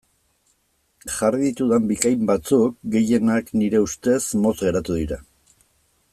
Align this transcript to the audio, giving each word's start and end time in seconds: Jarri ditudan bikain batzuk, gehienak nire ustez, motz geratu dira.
Jarri 1.15 1.41
ditudan 1.43 1.85
bikain 1.91 2.25
batzuk, 2.31 2.79
gehienak 2.97 3.55
nire 3.61 3.83
ustez, 3.89 4.19
motz 4.47 4.57
geratu 4.65 4.99
dira. 5.03 5.23